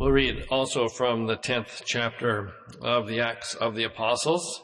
[0.00, 4.62] We'll read also from the 10th chapter of the Acts of the Apostles,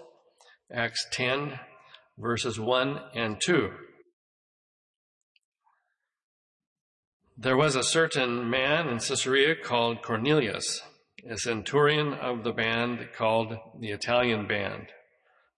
[0.73, 1.61] Acts 10,
[2.17, 3.69] verses 1 and 2.
[7.37, 10.81] There was a certain man in Caesarea called Cornelius,
[11.29, 14.87] a centurion of the band called the Italian band,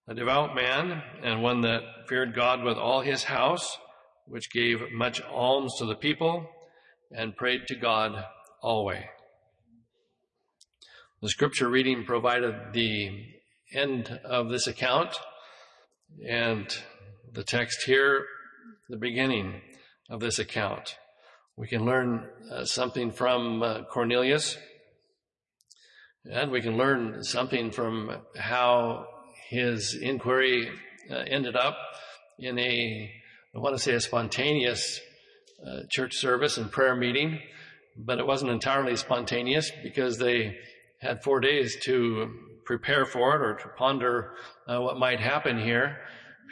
[0.08, 3.79] a devout man and one that feared God with all his house,
[4.26, 6.50] which gave much alms to the people
[7.12, 8.24] and prayed to God
[8.60, 9.04] always.
[11.20, 13.10] The scripture reading provided the
[13.74, 15.16] end of this account
[16.24, 16.64] and
[17.32, 18.24] the text here,
[18.88, 19.60] the beginning
[20.09, 20.95] of this account.
[21.56, 24.59] We can learn uh, something from uh, Cornelius,
[26.24, 29.06] and we can learn something from how
[29.48, 30.70] his inquiry
[31.10, 31.76] uh, ended up
[32.38, 33.10] in a,
[33.56, 35.00] I want to say, a spontaneous
[35.66, 37.40] uh, church service and prayer meeting,
[37.96, 40.56] but it wasn't entirely spontaneous because they
[40.98, 42.30] had four days to
[42.65, 44.35] prepare for it or to ponder
[44.66, 45.99] uh, what might happen here.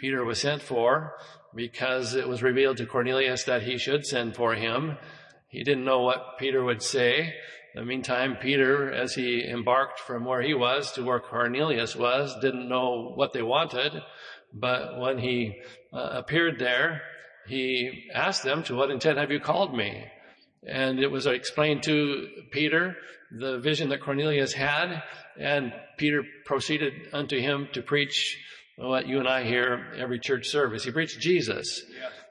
[0.00, 1.12] Peter was sent for
[1.54, 4.96] because it was revealed to Cornelius that he should send for him.
[5.48, 7.34] He didn't know what Peter would say.
[7.74, 12.34] In the meantime, Peter, as he embarked from where he was to where Cornelius was,
[12.40, 13.92] didn't know what they wanted.
[14.52, 15.60] But when he
[15.92, 17.02] uh, appeared there,
[17.46, 20.04] he asked them, to what intent have you called me?
[20.64, 22.96] And it was explained to Peter
[23.30, 25.02] the vision that Cornelius had,
[25.38, 28.38] and Peter proceeded unto him to preach
[28.76, 30.84] what you and I hear every church service.
[30.84, 31.82] He preached Jesus.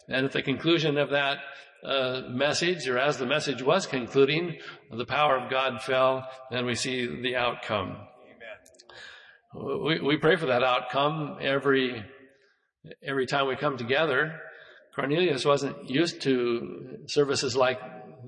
[0.07, 1.39] And at the conclusion of that
[1.83, 4.57] uh, message, or as the message was concluding,
[4.91, 7.97] the power of God fell, and we see the outcome.
[9.53, 9.83] Amen.
[9.83, 12.03] We, we pray for that outcome every
[13.03, 14.39] every time we come together.
[14.95, 17.79] Cornelius wasn't used to services like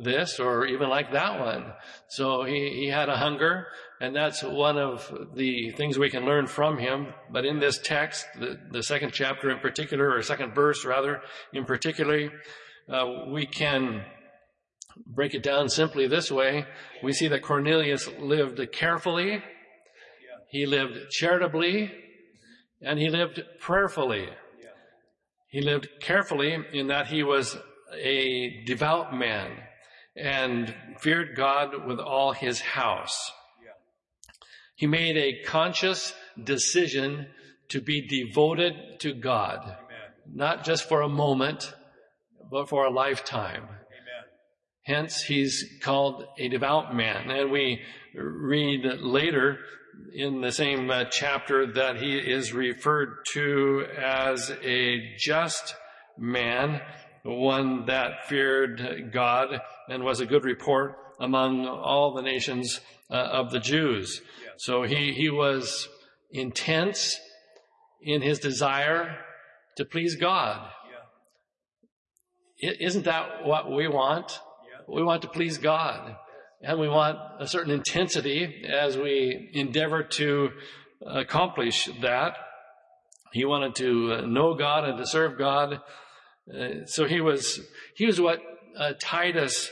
[0.03, 1.73] this or even like that one.
[2.07, 3.67] So he, he had a hunger,
[3.99, 7.07] and that's one of the things we can learn from him.
[7.31, 11.21] But in this text, the, the second chapter in particular, or second verse rather,
[11.53, 12.31] in particular,
[12.89, 14.03] uh, we can
[15.05, 16.65] break it down simply this way.
[17.03, 19.43] We see that Cornelius lived carefully,
[20.49, 21.91] he lived charitably,
[22.81, 24.29] and he lived prayerfully.
[25.49, 27.57] He lived carefully in that he was
[27.93, 29.51] a devout man
[30.17, 33.31] and feared God with all his house.
[34.75, 37.27] He made a conscious decision
[37.69, 39.77] to be devoted to God, Amen.
[40.31, 41.73] not just for a moment,
[42.51, 43.63] but for a lifetime.
[43.63, 44.23] Amen.
[44.83, 47.31] Hence, he's called a devout man.
[47.31, 47.81] And we
[48.13, 49.57] read later
[50.13, 55.75] in the same uh, chapter that he is referred to as a just
[56.19, 56.81] man
[57.23, 62.79] one that feared God and was a good report among all the nations
[63.09, 64.21] uh, of the Jews.
[64.57, 65.87] So he, he was
[66.31, 67.19] intense
[68.01, 69.17] in his desire
[69.77, 70.69] to please God.
[72.59, 74.39] Isn't that what we want?
[74.87, 76.15] We want to please God.
[76.61, 80.49] And we want a certain intensity as we endeavor to
[81.05, 82.35] accomplish that.
[83.31, 85.81] He wanted to know God and to serve God
[86.53, 87.59] uh, so he was,
[87.95, 88.39] he was what
[88.77, 89.71] uh, Titus,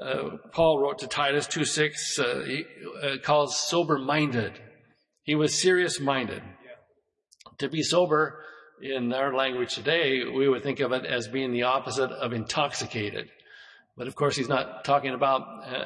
[0.00, 2.64] uh, Paul wrote to Titus 2 6, uh, he
[3.02, 4.52] uh, calls sober minded.
[5.22, 6.42] He was serious minded.
[7.58, 8.40] To be sober,
[8.82, 13.30] in our language today, we would think of it as being the opposite of intoxicated.
[13.96, 15.42] But of course, he's not talking about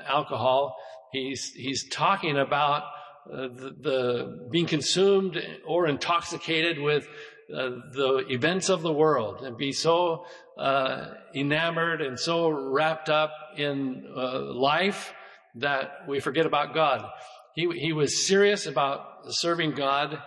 [0.08, 0.74] alcohol.
[1.12, 2.84] He's, he's talking about
[3.26, 7.06] the, the being consumed or intoxicated with
[7.54, 10.26] uh, the events of the world and be so
[10.58, 15.14] uh, enamored and so wrapped up in uh, life
[15.54, 17.08] that we forget about God.
[17.54, 19.00] He, he was serious about
[19.30, 20.18] serving God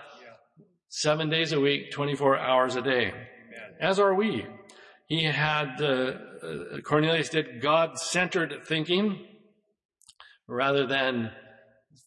[0.90, 3.14] seven days a week, 24 hours a day,
[3.80, 4.46] as are we.
[5.08, 6.14] He had, uh,
[6.84, 9.28] Cornelius did God centered thinking
[10.48, 11.32] rather than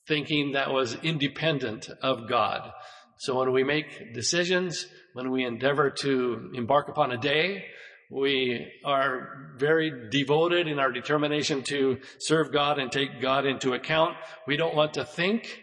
[0.07, 2.71] thinking that was independent of God.
[3.19, 7.65] So when we make decisions, when we endeavor to embark upon a day,
[8.11, 14.17] we are very devoted in our determination to serve God and take God into account.
[14.47, 15.61] We don't want to think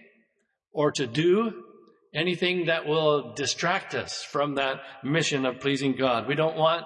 [0.74, 1.64] or to do
[2.14, 6.28] anything that will distract us from that mission of pleasing God.
[6.28, 6.86] We don't want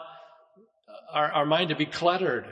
[1.13, 2.45] our, our mind to be cluttered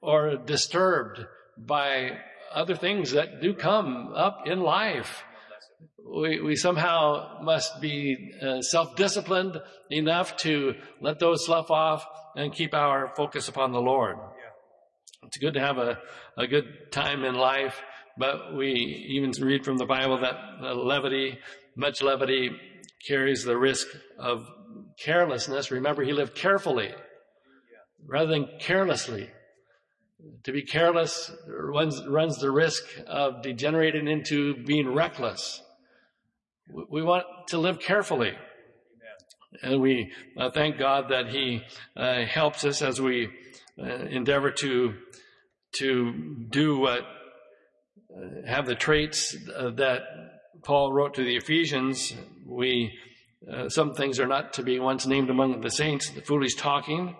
[0.00, 1.20] or disturbed
[1.56, 2.18] by
[2.52, 5.22] other things that do come up in life
[6.14, 9.60] we, we somehow must be uh, self-disciplined
[9.90, 12.06] enough to let those slough off
[12.36, 14.16] and keep our focus upon the Lord.
[15.24, 15.98] It's good to have a,
[16.36, 17.80] a good time in life,
[18.16, 18.72] but we
[19.10, 21.38] even read from the Bible that levity,
[21.76, 22.50] much levity
[23.06, 23.86] carries the risk
[24.18, 24.48] of
[24.98, 25.70] carelessness.
[25.70, 26.92] Remember, he lived carefully
[28.06, 29.28] rather than carelessly.
[30.44, 35.62] To be careless runs, runs the risk of degenerating into being reckless.
[36.70, 38.32] We want to live carefully.
[39.62, 41.62] And we uh, thank God that He
[41.96, 43.28] uh, helps us as we
[43.80, 44.94] uh, endeavor to
[45.76, 50.02] to do what uh, have the traits uh, that
[50.64, 52.14] Paul wrote to the Ephesians.
[52.46, 52.92] We
[53.50, 57.16] uh, some things are not to be once named among the saints, the foolish talking,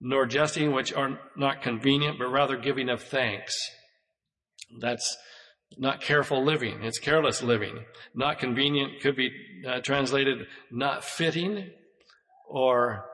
[0.00, 3.70] nor jesting, which are not convenient, but rather giving of thanks.
[4.80, 5.16] That's
[5.78, 6.82] not careful living.
[6.82, 7.84] It's careless living.
[8.14, 9.30] Not convenient could be
[9.66, 11.70] uh, translated not fitting
[12.48, 13.06] or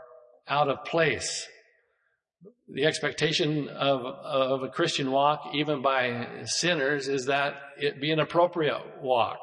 [0.49, 1.47] out of place.
[2.69, 8.19] The expectation of, of a Christian walk, even by sinners, is that it be an
[8.19, 9.39] appropriate walk.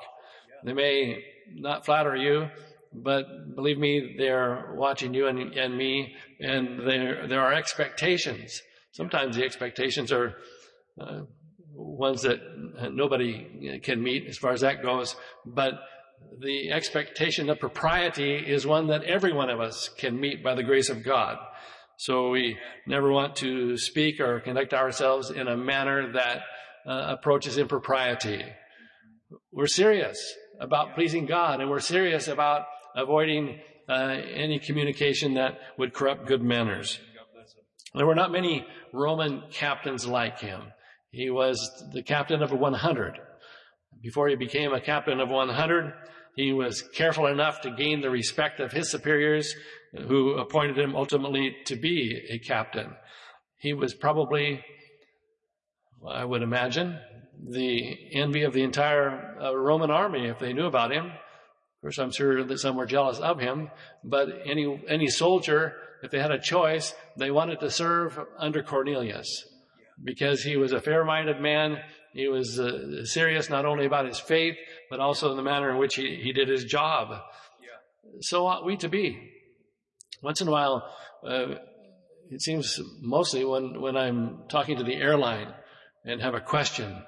[0.65, 1.23] They may
[1.53, 2.49] not flatter you,
[2.93, 8.61] but believe me, they're watching you and, and me, and there there are expectations.
[8.91, 10.35] Sometimes the expectations are
[10.99, 11.21] uh,
[11.73, 12.39] ones that
[12.91, 15.15] nobody can meet as far as that goes,
[15.45, 15.73] but
[16.39, 20.63] the expectation of propriety is one that every one of us can meet by the
[20.63, 21.37] grace of God.
[21.97, 26.41] So we never want to speak or conduct ourselves in a manner that
[26.85, 28.43] uh, approaches impropriety.
[29.51, 32.65] We're serious about pleasing God and we're serious about
[32.95, 36.99] avoiding uh, any communication that would corrupt good manners.
[37.95, 40.61] There were not many Roman captains like him.
[41.13, 43.19] He was the captain of a 100.
[44.01, 45.93] Before he became a captain of 100,
[46.35, 49.53] he was careful enough to gain the respect of his superiors
[50.07, 52.95] who appointed him ultimately to be a captain.
[53.59, 54.65] He was probably,
[56.09, 56.97] I would imagine,
[57.47, 61.05] the envy of the entire uh, Roman army if they knew about him.
[61.05, 63.69] Of course, I'm sure that some were jealous of him,
[64.03, 69.45] but any, any soldier, if they had a choice, they wanted to serve under Cornelius
[70.01, 71.77] because he was a fair-minded man.
[72.13, 74.55] He was uh, serious not only about his faith,
[74.89, 77.09] but also in the manner in which he, he did his job.
[77.09, 78.19] Yeah.
[78.21, 79.31] So ought we to be.
[80.21, 80.89] Once in a while,
[81.27, 81.55] uh,
[82.29, 85.53] it seems mostly when, when I'm talking to the airline
[86.05, 87.03] and have a question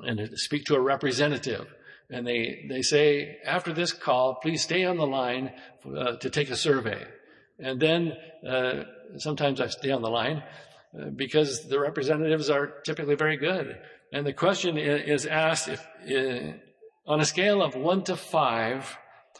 [0.00, 1.66] and speak to a representative,
[2.10, 5.52] and they, they say, after this call, please stay on the line
[5.86, 7.04] uh, to take a survey.
[7.58, 8.12] And then
[8.48, 8.84] uh,
[9.16, 10.42] sometimes I stay on the line
[11.14, 13.76] because the representatives are typically very good.
[14.12, 16.52] And the question is asked if, uh,
[17.06, 18.96] on a scale of one to five,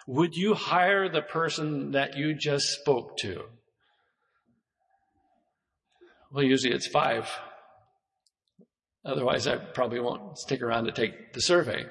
[0.06, 3.42] would you hire the person that you just spoke to?
[6.30, 7.30] Well, usually it's five.
[9.04, 11.86] Otherwise, I probably won't stick around to take the survey.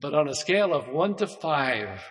[0.00, 2.02] But on a scale of one to five,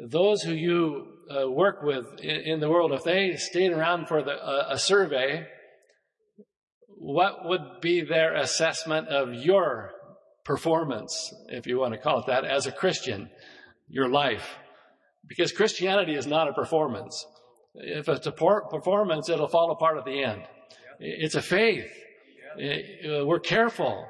[0.00, 4.22] those who you uh, work with in, in, the world, if they stayed around for
[4.22, 5.46] the, uh, a survey,
[6.98, 9.92] what would be their assessment of your
[10.44, 13.30] performance, if you want to call it that, as a Christian,
[13.88, 14.56] your life?
[15.26, 17.26] Because Christianity is not a performance.
[17.74, 20.42] If it's a performance, it'll fall apart at the end.
[20.98, 21.90] It's a faith.
[22.56, 24.06] Uh, we're careful.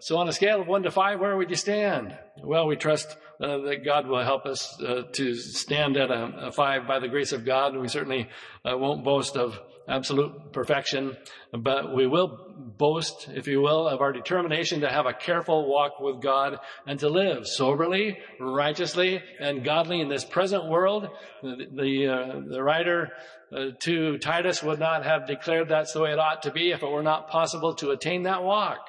[0.00, 2.16] So on a scale of one to five, where would you stand?
[2.42, 6.52] Well, we trust uh, that God will help us uh, to stand at a, a,
[6.52, 7.72] five by the grace of God.
[7.72, 8.28] And we certainly
[8.64, 11.18] uh, won't boast of absolute perfection,
[11.52, 12.38] but we will
[12.78, 16.98] boast, if you will, of our determination to have a careful walk with God and
[17.00, 21.10] to live soberly, righteously, and godly in this present world.
[21.42, 23.10] The, the, uh, the writer
[23.52, 26.82] uh, to Titus would not have declared that's the way it ought to be if
[26.82, 28.86] it were not possible to attain that walk.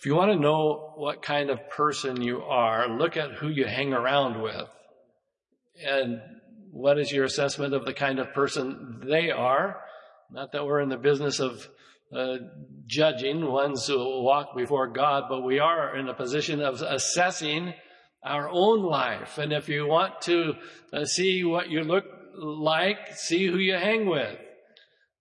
[0.00, 3.66] If you want to know what kind of person you are, look at who you
[3.66, 4.66] hang around with.
[5.86, 6.22] And
[6.70, 9.78] what is your assessment of the kind of person they are?
[10.30, 11.68] Not that we're in the business of
[12.16, 12.38] uh,
[12.86, 17.74] judging ones who walk before God, but we are in a position of assessing
[18.22, 19.36] our own life.
[19.36, 20.54] And if you want to
[20.94, 22.06] uh, see what you look
[22.38, 24.38] like, see who you hang with.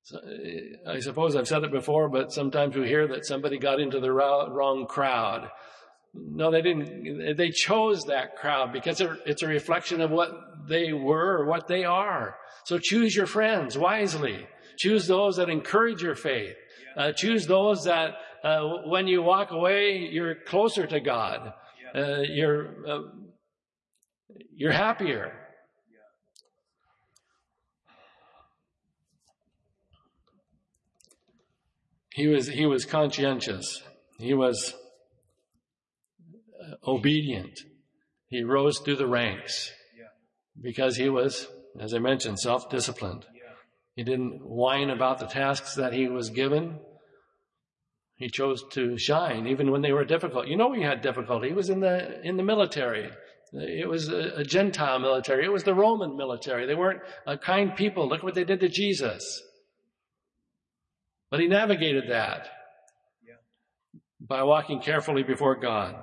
[0.09, 3.79] So, uh, I suppose I've said it before, but sometimes we hear that somebody got
[3.79, 5.51] into the wrong crowd.
[6.15, 7.37] No, they didn't.
[7.37, 10.31] They chose that crowd because it's a reflection of what
[10.67, 12.37] they were or what they are.
[12.65, 14.47] So choose your friends wisely.
[14.79, 16.55] Choose those that encourage your faith.
[16.97, 21.53] Uh, choose those that uh, when you walk away, you're closer to God.
[21.93, 23.01] Uh, you're uh,
[24.55, 25.33] you're happier.
[32.19, 33.81] He was, he was conscientious.
[34.17, 34.73] He was
[36.61, 37.57] uh, obedient.
[38.27, 39.71] He rose through the ranks
[40.61, 41.47] because he was,
[41.79, 43.25] as I mentioned, self-disciplined.
[43.95, 46.79] He didn't whine about the tasks that he was given.
[48.15, 50.47] He chose to shine even when they were difficult.
[50.47, 51.47] You know he had difficulty.
[51.47, 53.09] He was in the, in the military.
[53.53, 55.45] It was a, a Gentile military.
[55.45, 56.65] It was the Roman military.
[56.65, 58.09] They weren't a kind people.
[58.09, 59.41] Look what they did to Jesus.
[61.29, 62.47] But he navigated that
[64.19, 65.95] by walking carefully before God.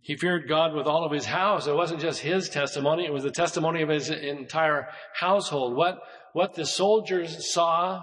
[0.00, 1.66] He feared God with all of his house.
[1.66, 5.76] It wasn't just his testimony, it was the testimony of his entire household.
[5.76, 6.00] What,
[6.32, 8.02] what the soldiers saw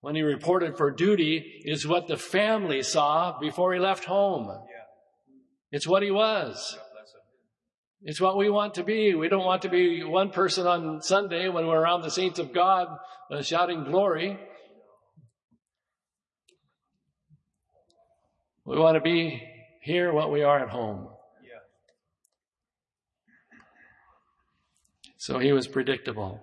[0.00, 4.50] when he reported for duty is what the family saw before he left home.
[5.70, 6.78] It's what he was.
[8.02, 9.14] It's what we want to be.
[9.14, 12.52] We don't want to be one person on Sunday when we're around the saints of
[12.52, 12.88] God
[13.30, 14.38] uh, shouting glory.
[18.64, 19.42] We want to be
[19.80, 21.08] here what we are at home.
[21.42, 21.60] Yeah.
[25.18, 26.40] So he was predictable.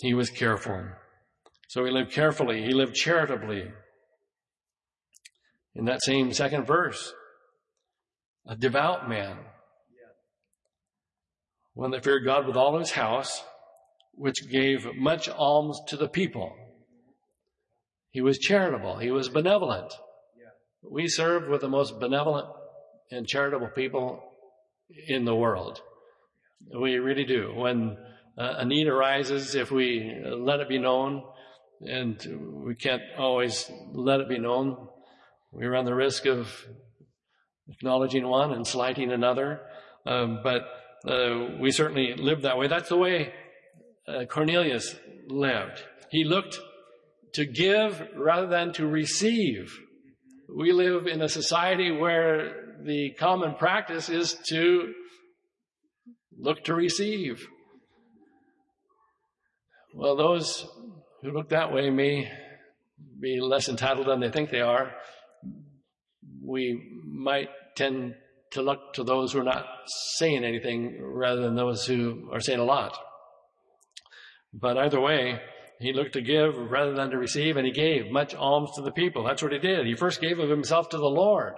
[0.00, 0.84] He was careful.
[1.68, 2.62] So he lived carefully.
[2.62, 3.72] He lived charitably.
[5.74, 7.12] In that same second verse,
[8.46, 9.36] a devout man,
[11.74, 13.42] one that feared God with all his house,
[14.14, 16.56] which gave much alms to the people.
[18.16, 18.96] He was charitable.
[18.96, 19.92] He was benevolent.
[20.82, 22.48] We serve with the most benevolent
[23.10, 24.22] and charitable people
[25.06, 25.82] in the world.
[26.80, 27.52] We really do.
[27.54, 27.98] When
[28.38, 31.24] uh, a need arises, if we let it be known,
[31.82, 34.88] and we can't always let it be known,
[35.52, 36.48] we run the risk of
[37.68, 39.60] acknowledging one and slighting another.
[40.06, 40.62] Um, but
[41.06, 42.66] uh, we certainly live that way.
[42.66, 43.34] That's the way
[44.08, 44.96] uh, Cornelius
[45.28, 45.84] lived.
[46.10, 46.58] He looked
[47.36, 49.78] to give rather than to receive.
[50.54, 54.94] We live in a society where the common practice is to
[56.38, 57.46] look to receive.
[59.94, 60.66] Well, those
[61.22, 62.30] who look that way may
[63.20, 64.92] be less entitled than they think they are.
[66.42, 68.14] We might tend
[68.52, 69.66] to look to those who are not
[70.16, 72.96] saying anything rather than those who are saying a lot.
[74.54, 75.38] But either way,
[75.78, 78.90] he looked to give rather than to receive, and he gave much alms to the
[78.90, 79.24] people.
[79.24, 79.86] That's what he did.
[79.86, 81.54] He first gave of himself to the Lord.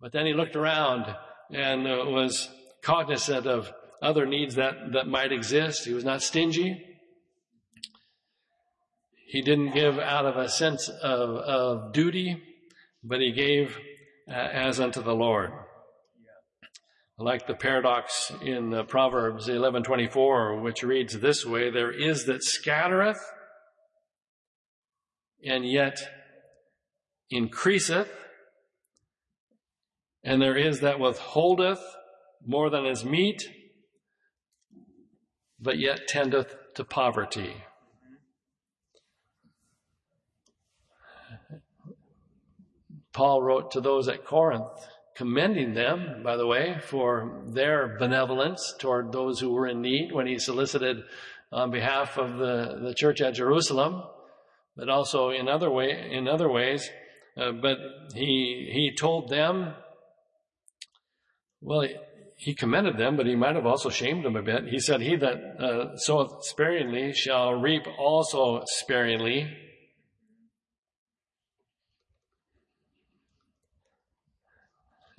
[0.00, 1.14] But then he looked around
[1.50, 2.48] and uh, was
[2.82, 5.84] cognizant of other needs that, that might exist.
[5.84, 6.86] He was not stingy.
[9.26, 12.42] He didn't give out of a sense of, of duty,
[13.04, 13.76] but he gave
[14.28, 15.50] uh, as unto the Lord
[17.20, 23.20] like the paradox in uh, Proverbs 11:24 which reads this way there is that scattereth
[25.44, 25.98] and yet
[27.30, 28.10] increaseth
[30.24, 31.82] and there is that withholdeth
[32.46, 33.42] more than is meet
[35.60, 37.54] but yet tendeth to poverty.
[43.12, 44.86] Paul wrote to those at Corinth
[45.20, 50.26] commending them, by the way, for their benevolence toward those who were in need when
[50.26, 50.96] he solicited
[51.52, 54.02] on behalf of the, the church at Jerusalem,
[54.78, 56.88] but also in other way, in other ways.
[57.36, 57.76] Uh, but
[58.14, 59.74] he, he told them,
[61.60, 61.94] well, he,
[62.38, 64.68] he commended them, but he might have also shamed them a bit.
[64.68, 69.54] He said, he that uh, soweth sparingly shall reap also sparingly.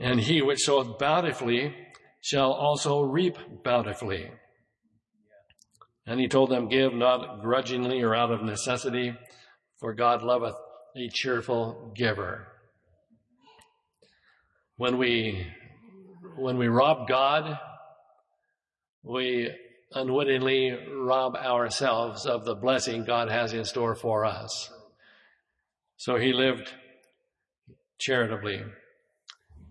[0.01, 1.75] And he which soweth bountifully
[2.22, 4.31] shall also reap bountifully.
[6.08, 9.15] And he told them, Give not grudgingly or out of necessity,
[9.79, 10.55] for God loveth
[10.96, 12.48] a cheerful giver.
[14.77, 15.46] When we,
[16.36, 17.60] when we rob God,
[19.03, 19.51] we
[19.91, 24.72] unwittingly rob ourselves of the blessing God has in store for us.
[25.98, 26.74] So he lived
[28.00, 28.63] charitably.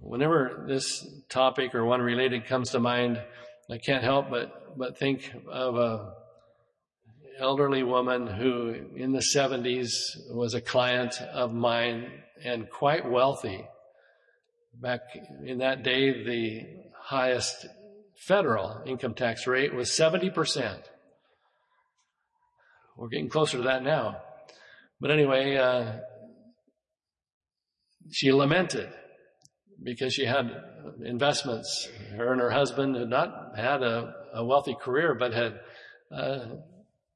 [0.01, 3.23] Whenever this topic or one related comes to mind,
[3.71, 6.15] I can't help but, but think of a
[7.39, 9.91] elderly woman who in the 70s
[10.31, 12.11] was a client of mine
[12.43, 13.67] and quite wealthy.
[14.75, 15.01] Back
[15.45, 16.67] in that day, the
[16.99, 17.67] highest
[18.17, 20.83] federal income tax rate was 70%.
[22.97, 24.19] We're getting closer to that now.
[25.01, 25.93] But anyway, uh,
[28.11, 28.91] she lamented
[29.83, 30.51] because she had
[31.05, 31.89] investments.
[32.17, 35.61] Her and her husband had not had a, a wealthy career, but had
[36.15, 36.47] uh,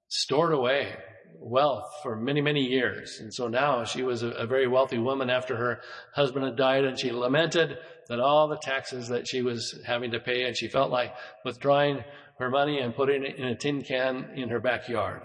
[0.08, 0.94] stored away
[1.38, 3.18] wealth for many, many years.
[3.20, 5.80] And so now she was a, a, very wealthy woman after her
[6.14, 7.76] husband had died and she lamented
[8.08, 11.12] that all the taxes that she was having to pay and she felt like
[11.44, 12.04] withdrawing
[12.38, 15.22] her money and putting it in a tin can in her backyard.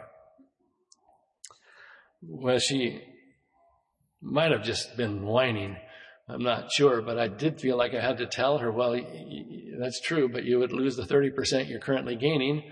[2.22, 3.01] Well, she
[4.22, 5.77] might have just been whining.
[6.29, 9.00] I'm not sure, but I did feel like I had to tell her, well,
[9.79, 12.63] that's true, but you would lose the 30% you're currently gaining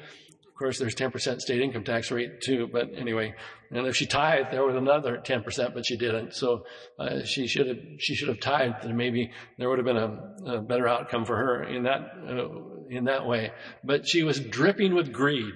[0.58, 3.36] of course, there's 10% state income tax rate too, but anyway,
[3.70, 6.34] and if she tithed, there was another 10%, but she didn't.
[6.34, 6.66] So
[6.98, 10.56] uh, she should have she should have tithed, and maybe there would have been a,
[10.56, 12.48] a better outcome for her in that uh,
[12.90, 13.52] in that way.
[13.84, 15.54] But she was dripping with greed.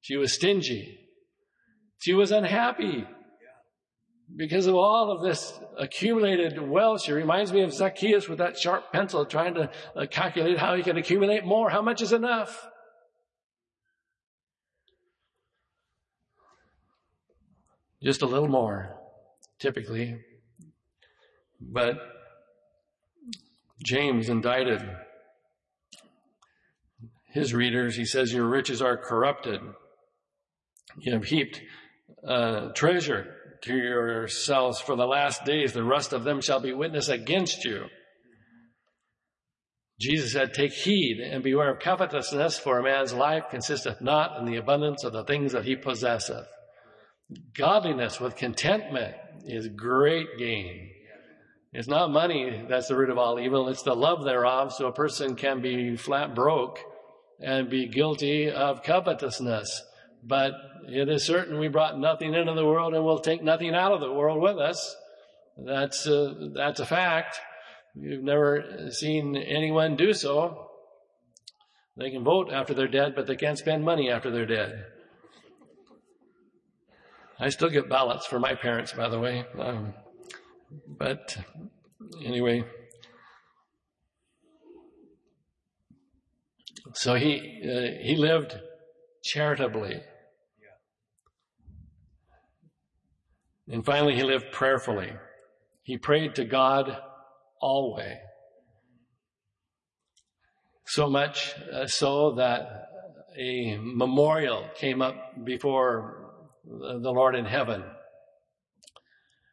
[0.00, 0.98] She was stingy.
[1.98, 3.06] She was unhappy
[4.34, 7.02] because of all of this accumulated wealth.
[7.02, 10.82] She reminds me of Zacchaeus with that sharp pencil trying to uh, calculate how he
[10.82, 11.70] can accumulate more.
[11.70, 12.66] How much is enough?
[18.06, 18.96] just a little more,
[19.58, 20.16] typically.
[21.60, 21.98] But
[23.82, 24.80] James indicted
[27.32, 27.96] his readers.
[27.96, 29.60] He says, Your riches are corrupted.
[30.98, 31.60] You have heaped
[32.26, 33.35] uh, treasure
[33.66, 35.72] to yourselves for the last days.
[35.72, 37.84] The rest of them shall be witness against you.
[40.00, 44.44] Jesus said, Take heed and beware of covetousness, for a man's life consisteth not in
[44.44, 46.46] the abundance of the things that he possesseth.
[47.56, 50.90] Godliness with contentment is great gain.
[51.72, 54.92] It's not money that's the root of all evil, it's the love thereof, so a
[54.92, 56.78] person can be flat broke
[57.40, 59.82] and be guilty of covetousness.
[60.22, 60.54] But
[60.88, 64.00] it is certain we brought nothing into the world and will take nothing out of
[64.00, 64.96] the world with us.
[65.56, 67.40] That's a, uh, that's a fact.
[67.94, 70.68] You've never seen anyone do so.
[71.96, 74.84] They can vote after they're dead, but they can't spend money after they're dead.
[77.38, 79.44] I still get ballots for my parents, by the way.
[79.58, 79.94] Um,
[80.86, 81.38] but
[82.24, 82.64] anyway,
[86.94, 88.58] so he uh, he lived
[89.26, 90.00] charitably,
[93.68, 95.12] and finally he lived prayerfully.
[95.82, 96.96] He prayed to God
[97.60, 98.16] always.
[100.86, 101.52] So much
[101.86, 102.86] so that
[103.36, 106.30] a memorial came up before
[106.64, 107.82] the Lord in heaven.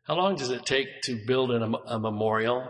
[0.06, 2.68] How long does it take to build a, a memorial?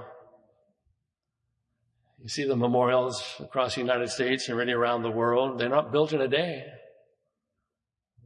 [2.22, 5.60] You see the memorials across the United States and really around the world.
[5.60, 6.64] They're not built in a day.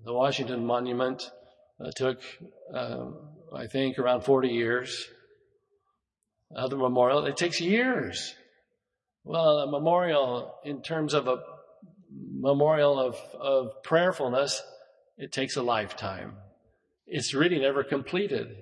[0.07, 1.29] The Washington Monument
[1.83, 2.21] uh, took,
[2.73, 3.07] uh,
[3.53, 5.05] I think, around 40 years.
[6.55, 8.33] Other memorial, it takes years.
[9.25, 11.43] Well, a memorial in terms of a
[12.09, 14.63] memorial of, of prayerfulness
[15.17, 16.37] it takes a lifetime.
[17.05, 18.55] It's really never completed.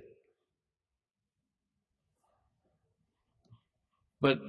[4.20, 4.40] But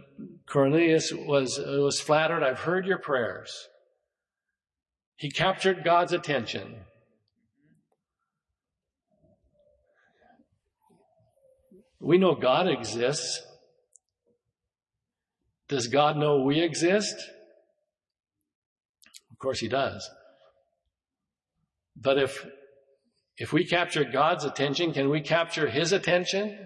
[0.47, 2.43] Cornelius was, was flattered.
[2.43, 3.69] I've heard your prayers.
[5.17, 6.86] He captured God's attention.
[12.01, 13.43] We know God exists.
[15.69, 17.15] Does God know we exist?
[19.31, 20.09] Of course, He does.
[21.97, 22.47] But if,
[23.37, 26.59] if we capture God's attention, can we capture his attention?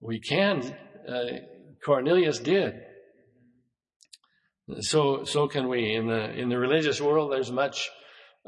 [0.00, 0.76] We can.
[1.08, 1.24] Uh,
[1.84, 2.74] Cornelius did.
[4.80, 5.94] So, so can we.
[5.94, 7.90] In the, in the religious world, there's much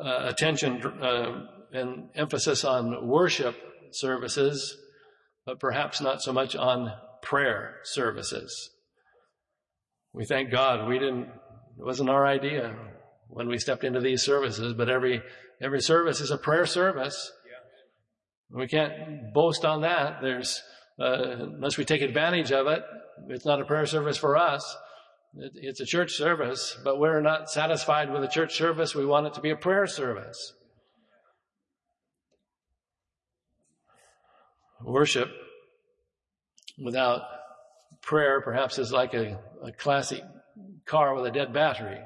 [0.02, 3.56] uh, attention uh, and emphasis on worship
[3.92, 4.76] services,
[5.46, 8.70] but perhaps not so much on prayer services.
[10.12, 11.28] We thank God we didn't,
[11.78, 12.74] it wasn't our idea
[13.28, 15.22] when we stepped into these services, but every
[15.62, 17.30] Every service is a prayer service.
[18.50, 20.20] We can't boast on that.
[20.20, 20.60] There's,
[21.00, 22.82] uh, unless we take advantage of it,
[23.28, 24.76] it's not a prayer service for us.
[25.34, 28.94] It, it's a church service, but we're not satisfied with a church service.
[28.94, 30.52] We want it to be a prayer service.
[34.84, 35.30] Worship
[36.82, 37.22] without
[38.00, 40.22] prayer perhaps is like a, a classic
[40.86, 42.00] car with a dead battery.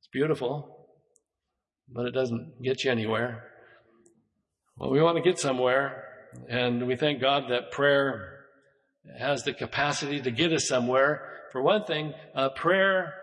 [0.00, 0.74] It's beautiful
[1.92, 3.44] but it doesn't get you anywhere.
[4.76, 6.04] Well, we want to get somewhere,
[6.48, 8.46] and we thank God that prayer
[9.18, 11.30] has the capacity to get us somewhere.
[11.52, 13.14] For one thing, uh, prayer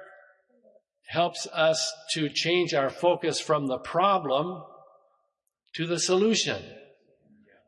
[1.08, 4.64] helps us to change our focus from the problem
[5.76, 6.62] to the solution.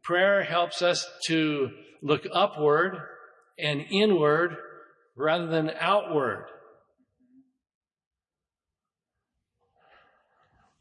[0.03, 1.69] Prayer helps us to
[2.01, 2.97] look upward
[3.57, 4.55] and inward
[5.15, 6.45] rather than outward.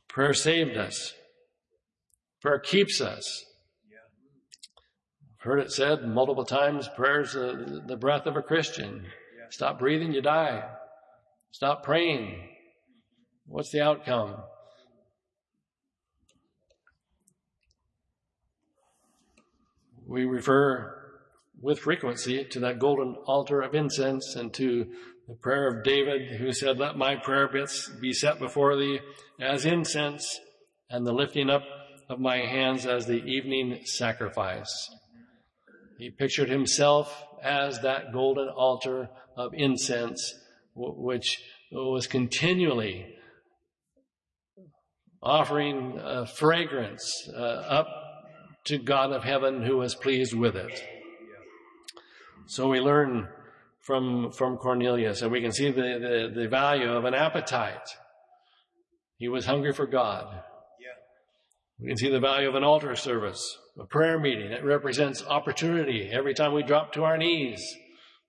[0.08, 1.14] Prayer saved us.
[2.40, 3.44] Prayer keeps us.
[5.40, 9.06] I've heard it said multiple times, prayer's the, the breath of a Christian.
[9.50, 10.68] Stop breathing, you die.
[11.50, 12.48] Stop praying.
[13.46, 14.36] What's the outcome?
[20.12, 20.94] We refer
[21.58, 24.84] with frequency to that golden altar of incense and to
[25.26, 29.00] the prayer of David, who said, Let my prayer be set before thee
[29.40, 30.38] as incense,
[30.90, 31.62] and the lifting up
[32.10, 34.90] of my hands as the evening sacrifice.
[35.96, 40.34] He pictured himself as that golden altar of incense,
[40.74, 43.14] which was continually
[45.22, 48.01] offering a fragrance uh, up
[48.64, 50.82] to God of heaven who was pleased with it.
[52.46, 53.28] So we learn
[53.80, 57.88] from, from Cornelius and we can see the, the, the value of an appetite.
[59.16, 60.42] He was hungry for God.
[61.82, 64.52] We can see the value of an altar service, a prayer meeting.
[64.52, 67.60] It represents opportunity every time we drop to our knees,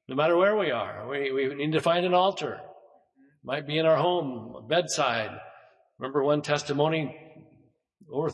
[0.08, 1.08] no matter where we are.
[1.08, 2.60] We, we need to find an altar.
[3.44, 5.30] Might be in our home, bedside.
[6.00, 7.16] Remember one testimony
[8.12, 8.32] oh, over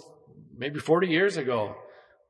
[0.55, 1.75] maybe 40 years ago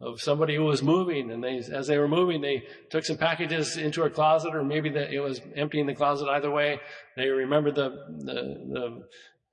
[0.01, 3.75] of somebody who was moving and they, as they were moving, they took some packages
[3.75, 6.79] into a closet or maybe the, it was empty in the closet either way.
[7.17, 9.03] They remembered the, the, the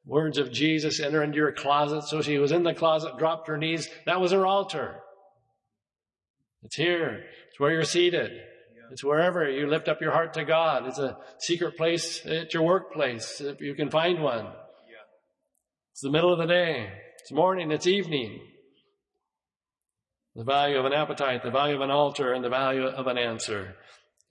[0.04, 2.04] words of Jesus, enter into your closet.
[2.04, 3.88] So she was in the closet, dropped her knees.
[4.06, 5.00] That was her altar.
[6.62, 7.24] It's here.
[7.48, 8.30] It's where you're seated.
[8.92, 10.86] It's wherever you lift up your heart to God.
[10.86, 14.46] It's a secret place at your workplace if you can find one.
[15.90, 16.88] It's the middle of the day.
[17.18, 17.72] It's morning.
[17.72, 18.38] It's evening
[20.36, 23.16] the value of an appetite, the value of an altar, and the value of an
[23.16, 23.74] answer.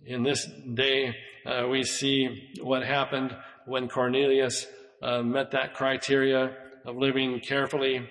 [0.05, 1.15] In this day,
[1.45, 4.67] uh, we see what happened when Cornelius
[5.01, 8.07] uh, met that criteria of living carefully,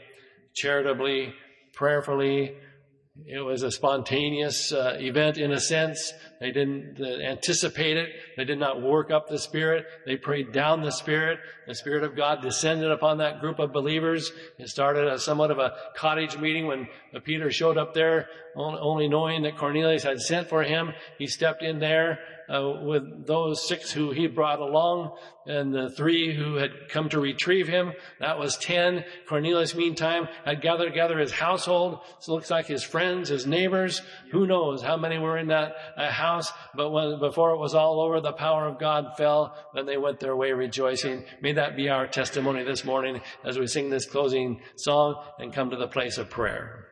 [0.54, 1.32] charitably,
[1.72, 2.56] prayerfully,
[3.26, 6.12] it was a spontaneous uh, event in a sense.
[6.40, 8.10] They didn't anticipate it.
[8.36, 9.86] They did not work up the Spirit.
[10.04, 11.38] They prayed down the Spirit.
[11.68, 14.32] The Spirit of God descended upon that group of believers.
[14.58, 19.08] It started as somewhat of a cottage meeting when uh, Peter showed up there, only
[19.08, 20.92] knowing that Cornelius had sent for him.
[21.18, 26.34] He stepped in there uh, with those six who he brought along and the three
[26.34, 27.92] who had come to retrieve him.
[28.20, 29.04] That was ten.
[29.28, 32.00] Cornelius, meantime, had gathered together his household.
[32.20, 34.02] So it looks like his friends, his neighbors.
[34.30, 36.50] Who knows how many were in that uh, house?
[36.74, 39.56] But when, before it was all over, the power of God fell.
[39.74, 41.24] and they went their way rejoicing.
[41.40, 45.70] May that be our testimony this morning as we sing this closing song and come
[45.70, 46.83] to the place of prayer.